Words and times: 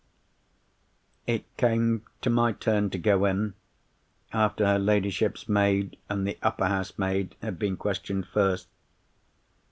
"It 1.27 1.45
came 1.57 2.01
to 2.21 2.31
my 2.31 2.53
turn 2.53 2.89
to 2.89 2.97
go 2.97 3.25
in, 3.25 3.53
after 4.33 4.65
her 4.65 4.79
ladyship's 4.79 5.47
maid 5.47 5.95
and 6.09 6.27
the 6.27 6.39
upper 6.41 6.65
housemaid 6.65 7.35
had 7.43 7.59
been 7.59 7.77
questioned 7.77 8.25
first. 8.25 8.67